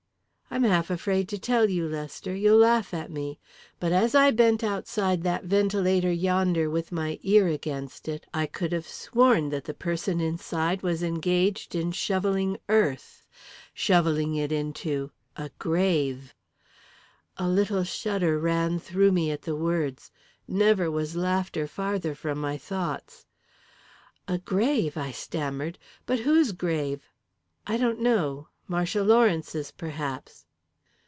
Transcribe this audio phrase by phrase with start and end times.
[0.53, 3.39] "I'm half afraid to tell you, Lester; you'll laugh at me.
[3.79, 8.73] But as I bent outside that ventilator yonder with my ear against it, I could
[8.73, 13.25] have sworn that the person inside was engaged in shovelling earth
[13.73, 16.35] shovelling it into a grave!"
[17.37, 20.11] A little shudder ran through me at the words;
[20.49, 23.25] never was laughter farther from my thoughts.
[24.27, 25.79] "A grave!" I stammered.
[26.05, 27.05] "But whose grave?"
[27.65, 30.45] "I don't know Marcia Lawrence's, perhaps."